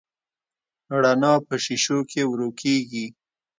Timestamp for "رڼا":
1.03-1.33